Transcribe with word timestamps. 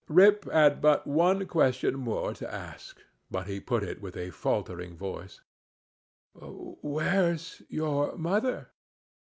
Rip 0.09 0.51
had 0.51 0.81
but 0.81 1.05
one 1.05 1.45
question 1.45 1.95
more 1.99 2.33
to 2.33 2.51
ask; 2.51 3.03
but 3.29 3.45
he 3.45 3.59
put 3.59 3.83
it 3.83 4.01
with 4.01 4.17
a 4.17 4.31
faltering 4.31 4.97
voice: 4.97 5.41
"Where's 6.33 7.61
your 7.69 8.17
mother?" 8.17 8.69